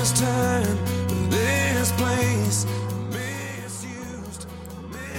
[0.00, 2.64] this place
[3.10, 3.84] this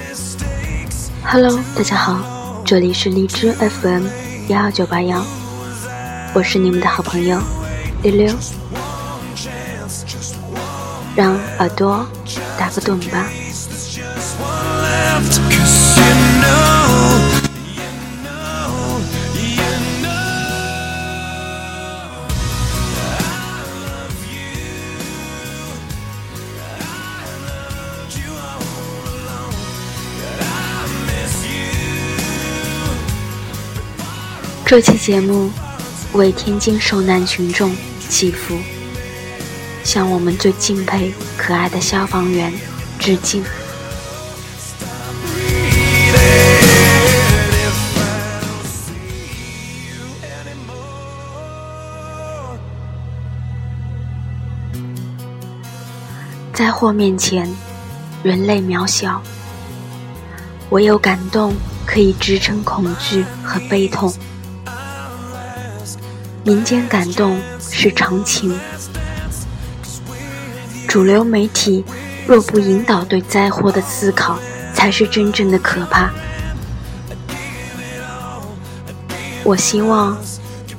[0.10, 1.12] mistakes.
[1.24, 4.08] Hello 大家好这里是荔枝 fm
[4.48, 5.24] 幺二九八幺
[6.34, 7.40] 我是你们的好朋友
[8.02, 8.34] 六六。
[11.16, 12.08] 让耳朵
[12.58, 13.28] 打个盹吧。
[34.72, 35.52] 这期节目
[36.14, 37.76] 为天津受难群众
[38.08, 38.58] 祈福，
[39.84, 42.54] 向我们最敬佩、可爱的消防员
[42.98, 43.44] 致敬。
[56.54, 57.54] 灾祸面前，
[58.24, 59.22] 人类渺小，
[60.70, 61.54] 唯有感动
[61.86, 64.10] 可以支撑恐惧和悲痛。
[66.44, 68.60] 民间感动是常情，
[70.88, 71.86] 主流媒体
[72.26, 74.40] 若不引导对灾祸的思考，
[74.74, 76.10] 才是真正的可怕。
[79.44, 80.18] 我希望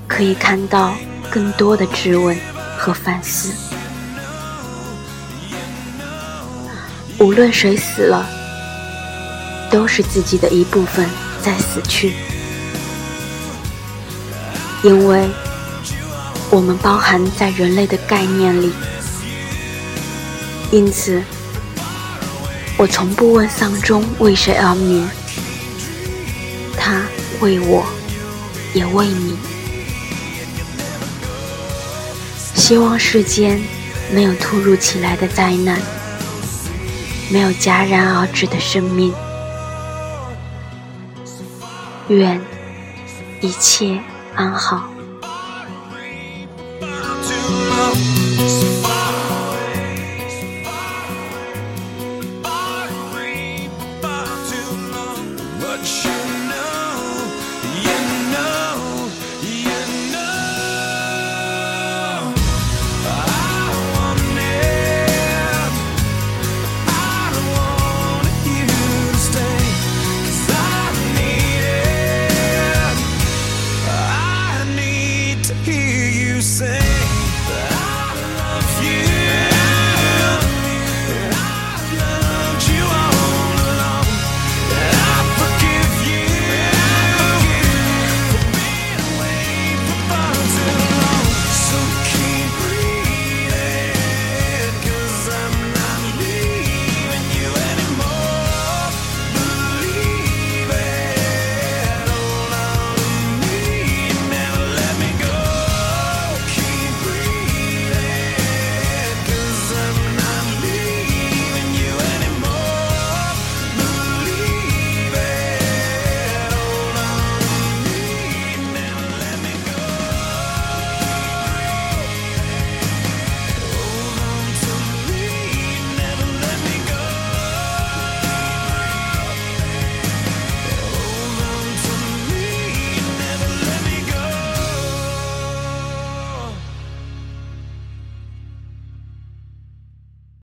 [0.09, 0.95] 可以看到
[1.31, 2.37] 更多的质问
[2.77, 3.53] 和反思。
[7.21, 8.27] 无论谁死了，
[9.71, 11.09] 都是自己的一部分
[11.41, 12.15] 在死去，
[14.83, 15.31] 因为。
[16.53, 18.71] 我们包含在人类的概念里，
[20.71, 21.23] 因此，
[22.77, 25.09] 我从不问丧钟为谁而鸣，
[26.77, 27.01] 它
[27.41, 27.87] 为我，
[28.75, 29.39] 也为你。
[32.55, 33.59] 希望世间
[34.13, 35.81] 没有突如其来的灾难，
[37.31, 39.11] 没有戛然而止的生命，
[42.09, 42.39] 愿
[43.41, 43.99] 一切
[44.35, 44.92] 安好。
[55.83, 56.12] Much